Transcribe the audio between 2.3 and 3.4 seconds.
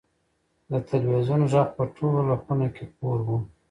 خونه کې خپور و.